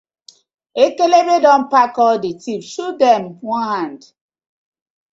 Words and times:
Ekekebe 0.83 1.35
don 1.43 1.61
pack 1.71 1.95
all 2.05 2.17
the 2.23 2.31
thief 2.41 2.61
shoot 2.71 2.95
dem 3.01 3.23
one 3.53 3.67
hand. 3.71 4.01